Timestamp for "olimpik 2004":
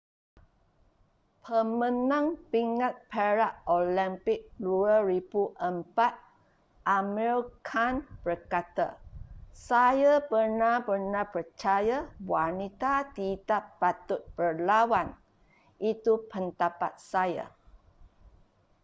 3.77-5.61